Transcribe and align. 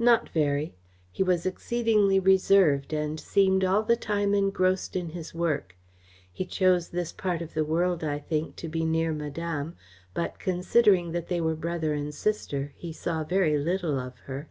"Not 0.00 0.28
very. 0.30 0.74
He 1.12 1.22
was 1.22 1.46
exceedingly 1.46 2.18
reserved 2.18 2.92
and 2.92 3.20
seemed 3.20 3.62
all 3.62 3.84
the 3.84 3.94
time 3.94 4.34
engrossed 4.34 4.96
in 4.96 5.10
his 5.10 5.32
work. 5.32 5.76
He 6.32 6.44
chose 6.46 6.88
this 6.88 7.12
part 7.12 7.40
of 7.42 7.54
the 7.54 7.64
world, 7.64 8.02
I 8.02 8.18
think, 8.18 8.56
to 8.56 8.66
be 8.66 8.84
near 8.84 9.12
Madame, 9.12 9.76
but, 10.14 10.40
considering 10.40 11.12
that 11.12 11.28
they 11.28 11.40
were 11.40 11.54
brother 11.54 11.94
and 11.94 12.12
sister, 12.12 12.72
he 12.74 12.92
saw 12.92 13.22
very 13.22 13.56
little 13.56 14.00
of 14.00 14.18
her." 14.26 14.48